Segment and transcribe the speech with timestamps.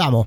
[0.00, 0.26] Amo.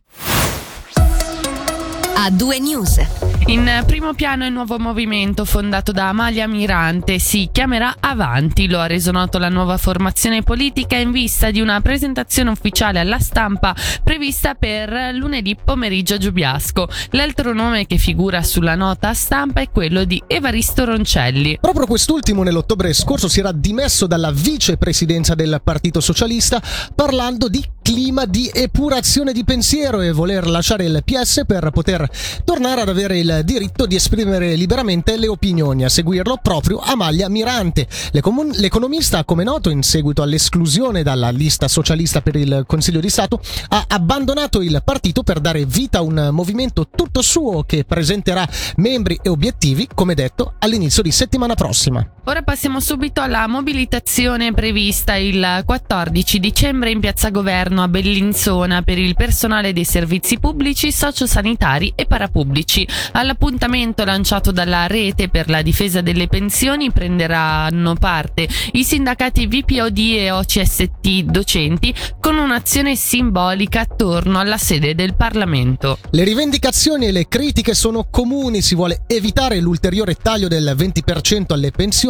[2.14, 3.00] A due news.
[3.48, 8.86] In primo piano il nuovo movimento fondato da Amalia Mirante si chiamerà Avanti, lo ha
[8.86, 14.54] reso noto la nuova formazione politica in vista di una presentazione ufficiale alla stampa prevista
[14.54, 16.88] per lunedì pomeriggio a Giubiasco.
[17.12, 21.58] L'altro nome che figura sulla nota stampa è quello di Evaristo Roncelli.
[21.60, 26.62] Proprio quest'ultimo nell'ottobre scorso si era dimesso dalla vicepresidenza del Partito Socialista
[26.94, 32.10] parlando di clima di epurazione di pensiero e voler lasciare il PS per poter
[32.44, 37.88] tornare ad avere il diritto di esprimere liberamente le opinioni, a seguirlo proprio Amalia Mirante.
[38.12, 43.42] L'ecom- l'economista, come noto, in seguito all'esclusione dalla lista socialista per il Consiglio di Stato,
[43.70, 49.20] ha abbandonato il partito per dare vita a un movimento tutto suo che presenterà membri
[49.22, 52.06] e obiettivi, come detto, all'inizio di settimana prossima.
[52.26, 59.00] Ora passiamo subito alla mobilitazione prevista il 14 dicembre in Piazza Governo a Bellinzona per
[59.00, 62.88] il personale dei servizi pubblici, sociosanitari e parapubblici.
[63.14, 70.30] All'appuntamento lanciato dalla Rete per la difesa delle pensioni prenderanno parte i sindacati VPOD e
[70.30, 75.98] OCST docenti con un'azione simbolica attorno alla sede del Parlamento.
[76.12, 81.72] Le rivendicazioni e le critiche sono comuni, si vuole evitare l'ulteriore taglio del 20% alle
[81.72, 82.10] pensioni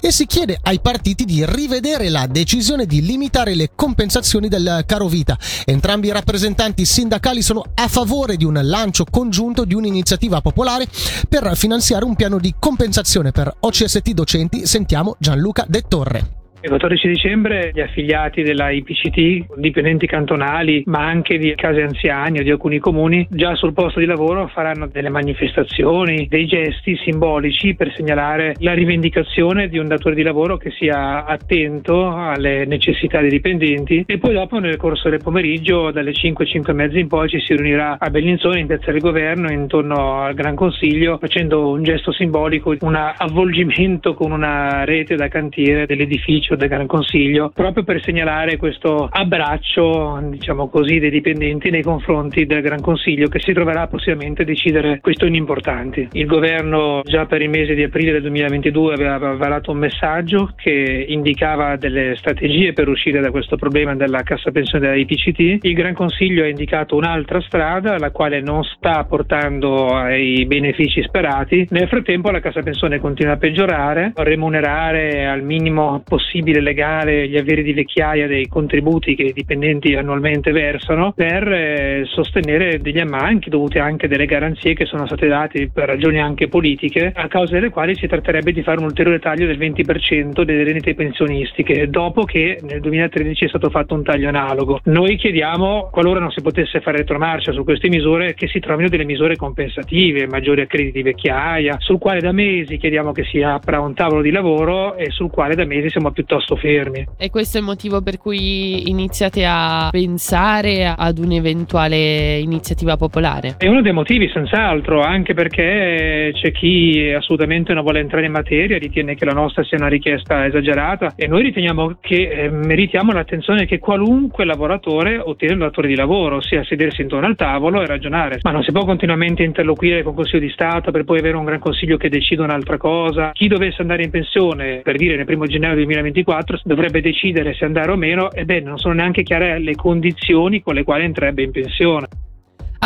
[0.00, 5.08] e si chiede ai partiti di rivedere la decisione di limitare le compensazioni del caro
[5.08, 5.38] vita.
[5.64, 10.86] Entrambi i rappresentanti sindacali sono a favore di un lancio congiunto di un'iniziativa popolare
[11.28, 14.66] per finanziare un piano di compensazione per OCST docenti.
[14.66, 16.45] Sentiamo Gianluca De Torre.
[16.66, 22.42] Il 14 dicembre gli affiliati della IPCT, dipendenti cantonali, ma anche di case anziani o
[22.42, 27.94] di alcuni comuni, già sul posto di lavoro faranno delle manifestazioni, dei gesti simbolici per
[27.94, 34.02] segnalare la rivendicazione di un datore di lavoro che sia attento alle necessità dei dipendenti.
[34.04, 37.38] E poi dopo nel corso del pomeriggio dalle 5, 5 e mezza in poi ci
[37.38, 42.10] si riunirà a Bellinzona in piazza del governo intorno al Gran Consiglio facendo un gesto
[42.10, 48.02] simbolico, un avvolgimento con una rete da cantiere dell'edificio ufficio del Gran Consiglio proprio per
[48.02, 53.86] segnalare questo abbraccio, diciamo così, dei dipendenti nei confronti del Gran Consiglio che si troverà
[53.86, 56.08] possibilmente a decidere questioni importanti.
[56.12, 61.04] Il governo già per il mese di aprile del 2022 aveva varato un messaggio che
[61.08, 65.64] indicava delle strategie per uscire da questo problema della cassa pensione della IPCT.
[65.64, 71.66] Il Gran Consiglio ha indicato un'altra strada, la quale non sta portando ai benefici sperati.
[71.70, 77.38] Nel frattempo la cassa pensione continua a peggiorare, remunerare al minimo possibile possibile legare gli
[77.38, 83.48] averi di vecchiaia dei contributi che i dipendenti annualmente versano per eh, sostenere degli ammanchi
[83.48, 87.54] dovuti anche a delle garanzie che sono state date per ragioni anche politiche, a causa
[87.54, 92.24] delle quali si tratterebbe di fare un ulteriore taglio del 20% delle rendite pensionistiche, dopo
[92.24, 94.80] che nel 2013 è stato fatto un taglio analogo.
[94.84, 99.04] Noi chiediamo, qualora non si potesse fare retromarcia su queste misure, che si trovino delle
[99.04, 103.94] misure compensative, maggiori accrediti di vecchiaia, sul quale da mesi chiediamo che si apra un
[103.94, 107.06] tavolo di lavoro e sul quale da mesi siamo più piuttosto fermi.
[107.16, 113.54] E questo è il motivo per cui iniziate a pensare ad un'eventuale iniziativa popolare?
[113.58, 118.76] È uno dei motivi, senz'altro, anche perché c'è chi assolutamente non vuole entrare in materia,
[118.76, 123.66] ritiene che la nostra sia una richiesta esagerata e noi riteniamo che eh, meritiamo l'attenzione
[123.66, 128.40] che qualunque lavoratore ottiene un datore di lavoro, ossia sedersi intorno al tavolo e ragionare.
[128.42, 131.44] Ma non si può continuamente interloquire con il Consiglio di Stato per poi avere un
[131.44, 133.30] gran consiglio che decida un'altra cosa.
[133.32, 137.64] Chi dovesse andare in pensione, per dire nel primo gennaio 2020, 2024 dovrebbe decidere se
[137.64, 141.50] andare o meno, ebbene non sono neanche chiare le condizioni con le quali entrerebbe in
[141.50, 142.08] pensione.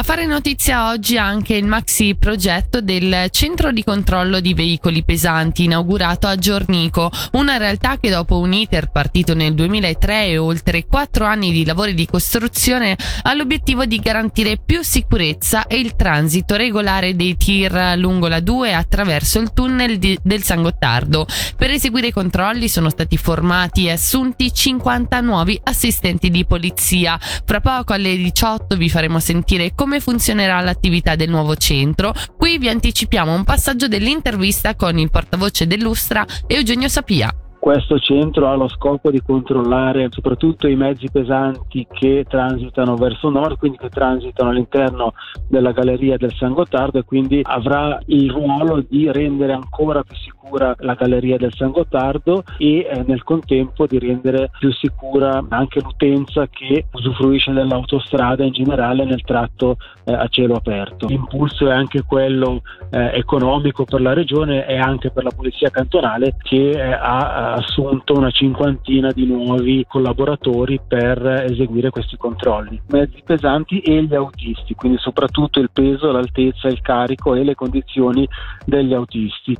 [0.00, 5.64] A fare notizia oggi anche il maxi progetto del centro di controllo di veicoli pesanti
[5.64, 11.26] inaugurato a Giornico, una realtà che dopo un iter partito nel 2003 e oltre quattro
[11.26, 17.14] anni di lavori di costruzione ha l'obiettivo di garantire più sicurezza e il transito regolare
[17.14, 21.26] dei tir lungo la 2 attraverso il tunnel di, del San Gottardo.
[21.58, 27.18] Per eseguire i controlli sono stati formati e assunti 50 nuovi assistenti di polizia.
[27.44, 32.14] Fra poco alle 18 vi faremo sentire come funzionerà l'attività del nuovo centro.
[32.36, 37.34] Qui vi anticipiamo un passaggio dell'intervista con il portavoce dell'Ustra Eugenio Sapia.
[37.60, 43.58] Questo centro ha lo scopo di controllare soprattutto i mezzi pesanti che transitano verso nord,
[43.58, 45.12] quindi che transitano all'interno
[45.46, 50.74] della galleria del San Gottardo e quindi avrà il ruolo di rendere ancora più sicura
[50.78, 56.48] la galleria del San Gottardo e eh, nel contempo di rendere più sicura anche l'utenza
[56.48, 61.06] che usufruisce dell'autostrada in generale nel tratto eh, a cielo aperto.
[61.06, 66.36] L'impulso è anche quello eh, economico per la regione e anche per la polizia cantonale
[66.42, 72.80] che eh, ha ha assunto una cinquantina di nuovi collaboratori per eseguire questi controlli.
[72.88, 78.28] Mezzi pesanti e gli autisti, quindi soprattutto il peso, l'altezza, il carico e le condizioni
[78.64, 79.56] degli autisti.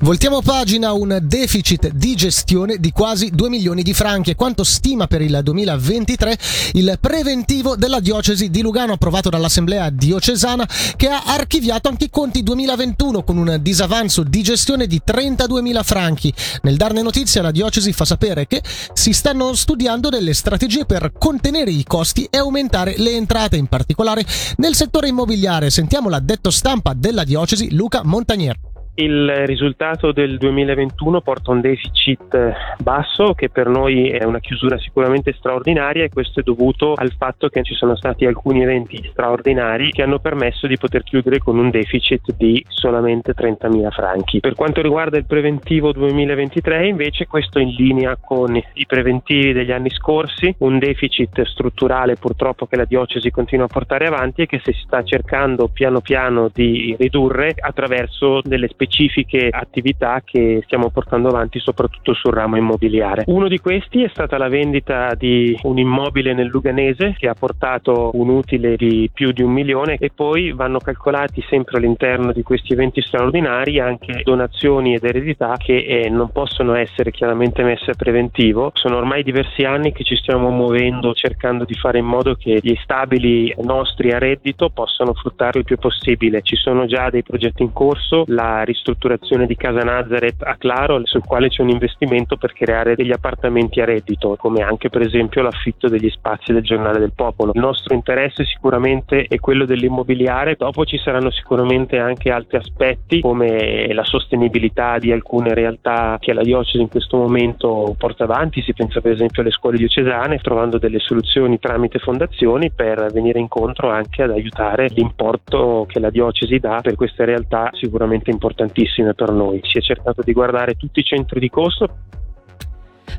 [0.00, 5.06] Voltiamo pagina un deficit di gestione di quasi 2 milioni di franchi e quanto stima
[5.06, 6.38] per il 2023
[6.72, 12.42] il preventivo della diocesi di Lugano approvato dall'Assemblea diocesana che ha archiviato anche i conti
[12.42, 16.32] 2021 con un disavanzo di gestione di 32 mila franchi.
[16.62, 21.70] Nel darne notizia la diocesi fa sapere che si stanno studiando delle strategie per contenere
[21.70, 24.24] i costi e aumentare le entrate, in particolare
[24.56, 25.70] nel settore immobiliare.
[25.70, 28.71] Sentiamo l'addetto stampa della diocesi Luca Montagnier.
[28.94, 35.32] Il risultato del 2021 porta un deficit basso che per noi è una chiusura sicuramente
[35.32, 40.02] straordinaria e questo è dovuto al fatto che ci sono stati alcuni eventi straordinari che
[40.02, 44.40] hanno permesso di poter chiudere con un deficit di solamente 30.000 franchi.
[44.40, 49.72] Per quanto riguarda il preventivo 2023 invece questo è in linea con i preventivi degli
[49.72, 54.60] anni scorsi, un deficit strutturale purtroppo che la diocesi continua a portare avanti e che
[54.62, 61.28] si sta cercando piano piano di ridurre attraverso delle specifiche specifiche attività che stiamo portando
[61.28, 63.24] avanti soprattutto sul ramo immobiliare.
[63.26, 68.10] Uno di questi è stata la vendita di un immobile nel Luganese che ha portato
[68.14, 72.72] un utile di più di un milione e poi vanno calcolati sempre all'interno di questi
[72.72, 78.72] eventi straordinari anche donazioni ed eredità che eh, non possono essere chiaramente messe a preventivo.
[78.74, 82.74] Sono ormai diversi anni che ci stiamo muovendo cercando di fare in modo che gli
[82.82, 86.42] stabili nostri a reddito possano fruttare il più possibile.
[86.42, 91.24] Ci sono già dei progetti in corso, la ristrutturazione di Casa Nazareth a Claro, sul
[91.24, 95.88] quale c'è un investimento per creare degli appartamenti a reddito, come anche per esempio l'affitto
[95.88, 97.52] degli spazi del Giornale del Popolo.
[97.54, 103.92] Il nostro interesse sicuramente è quello dell'immobiliare, dopo ci saranno sicuramente anche altri aspetti come
[103.92, 109.00] la sostenibilità di alcune realtà che la diocesi in questo momento porta avanti, si pensa
[109.00, 114.30] per esempio alle scuole diocesane, trovando delle soluzioni tramite fondazioni per venire incontro anche ad
[114.30, 119.60] aiutare l'importo che la diocesi dà per queste realtà sicuramente importanti importantissime per noi.
[119.62, 121.88] Si è cercato di guardare tutti i centri di costo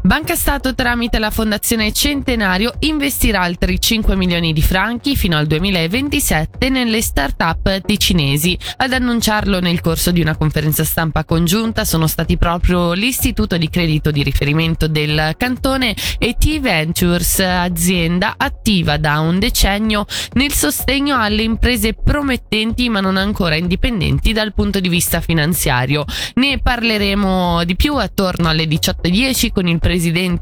[0.06, 6.68] Banca Stato tramite la Fondazione Centenario investirà altri 5 milioni di franchi fino al 2027
[6.68, 8.60] nelle start-up ticinesi.
[8.76, 14.12] Ad annunciarlo nel corso di una conferenza stampa congiunta sono stati proprio l'Istituto di Credito
[14.12, 21.94] di riferimento del cantone e T-Ventures, azienda attiva da un decennio nel sostegno alle imprese
[21.94, 26.04] promettenti ma non ancora indipendenti dal punto di vista finanziario.
[26.34, 29.92] Ne parleremo di più attorno alle 18.10 con il presidente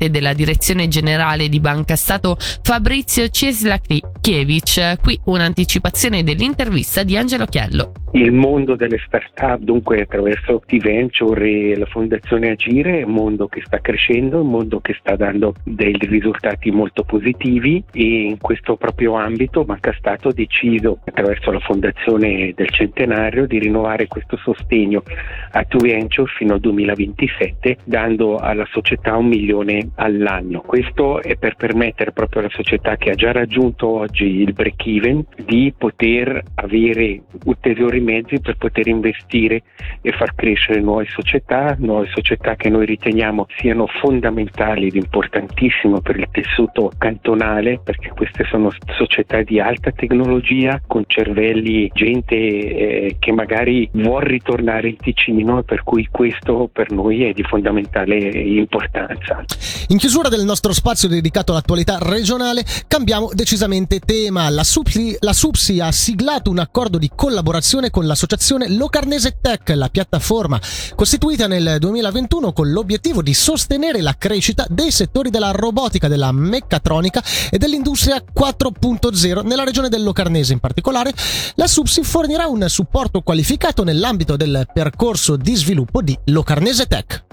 [0.09, 4.95] della direzione generale di Banca Stato Fabrizio Cieslakiewicz.
[5.01, 8.00] Qui un'anticipazione dell'intervista di Angelo Chiello.
[8.13, 13.61] Il mondo delle start-up, dunque attraverso T-Venture e la Fondazione Agire, è un mondo che
[13.63, 19.13] sta crescendo, un mondo che sta dando dei risultati molto positivi e in questo proprio
[19.13, 25.03] ambito Banca Stato ha deciso attraverso la Fondazione del Centenario di rinnovare questo sostegno
[25.51, 30.59] a T-Venture fino al 2027 dando alla società un milione all'anno.
[30.59, 35.23] Questo è per permettere proprio alla società che ha già raggiunto oggi il break even
[35.45, 39.63] di poter avere ulteriori mezzi per poter investire
[40.01, 46.17] e far crescere nuove società, nuove società che noi riteniamo siano fondamentali ed importantissime per
[46.17, 53.31] il tessuto cantonale perché queste sono società di alta tecnologia con cervelli, gente eh, che
[53.31, 59.43] magari vuol ritornare in Ticino e per cui questo per noi è di fondamentale importanza.
[59.87, 64.49] In chiusura del nostro spazio dedicato all'attualità regionale cambiamo decisamente tema.
[64.49, 69.89] La SUPSI, la SUPSI ha siglato un accordo di collaborazione con l'associazione Locarnese Tech, la
[69.89, 70.59] piattaforma
[70.95, 77.23] costituita nel 2021 con l'obiettivo di sostenere la crescita dei settori della robotica, della meccatronica
[77.51, 80.53] e dell'industria 4.0 nella regione del Locarnese.
[80.53, 81.13] In particolare,
[81.55, 87.23] la SUPSI fornirà un supporto qualificato nell'ambito del percorso di sviluppo di Locarnese Tech.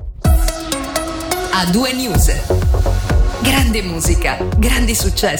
[1.53, 2.31] A due news.
[3.41, 5.37] Grande musica, grandi successi.